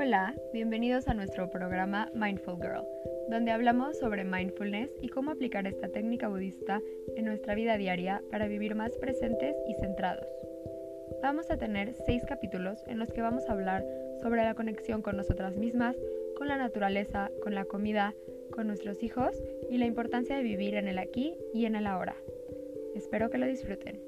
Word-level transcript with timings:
Hola, 0.00 0.32
bienvenidos 0.52 1.08
a 1.08 1.14
nuestro 1.14 1.50
programa 1.50 2.08
Mindful 2.14 2.60
Girl, 2.60 2.86
donde 3.28 3.50
hablamos 3.50 3.98
sobre 3.98 4.22
mindfulness 4.22 4.92
y 5.02 5.08
cómo 5.08 5.32
aplicar 5.32 5.66
esta 5.66 5.88
técnica 5.88 6.28
budista 6.28 6.80
en 7.16 7.24
nuestra 7.24 7.56
vida 7.56 7.76
diaria 7.76 8.22
para 8.30 8.46
vivir 8.46 8.76
más 8.76 8.96
presentes 8.98 9.56
y 9.66 9.74
centrados. 9.74 10.28
Vamos 11.20 11.50
a 11.50 11.58
tener 11.58 11.94
seis 12.06 12.22
capítulos 12.28 12.84
en 12.86 13.00
los 13.00 13.12
que 13.12 13.22
vamos 13.22 13.48
a 13.48 13.52
hablar 13.52 13.84
sobre 14.22 14.44
la 14.44 14.54
conexión 14.54 15.02
con 15.02 15.16
nosotras 15.16 15.56
mismas, 15.56 15.96
con 16.36 16.46
la 16.46 16.58
naturaleza, 16.58 17.32
con 17.42 17.56
la 17.56 17.64
comida, 17.64 18.14
con 18.52 18.68
nuestros 18.68 19.02
hijos 19.02 19.36
y 19.68 19.78
la 19.78 19.86
importancia 19.86 20.36
de 20.36 20.44
vivir 20.44 20.76
en 20.76 20.86
el 20.86 20.98
aquí 20.98 21.36
y 21.52 21.66
en 21.66 21.74
el 21.74 21.88
ahora. 21.88 22.14
Espero 22.94 23.30
que 23.30 23.38
lo 23.38 23.46
disfruten. 23.46 24.00